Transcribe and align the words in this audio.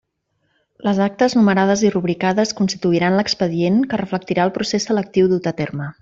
Les 0.87 0.99
actes 1.07 1.35
numerades 1.39 1.83
i 1.89 1.91
rubricades 1.95 2.53
constituiran 2.63 3.17
l'expedient, 3.21 3.77
que 3.91 3.99
reflectirà 4.05 4.47
el 4.51 4.55
procés 4.61 4.89
selectiu 4.93 5.29
dut 5.37 5.51
a 5.55 5.59
terme. 5.65 5.97